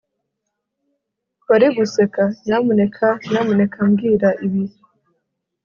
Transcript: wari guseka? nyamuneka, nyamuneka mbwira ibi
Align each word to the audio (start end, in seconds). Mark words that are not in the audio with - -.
wari 1.49 1.67
guseka? 1.77 2.23
nyamuneka, 2.45 3.07
nyamuneka 3.29 3.77
mbwira 3.89 4.29
ibi 4.45 4.63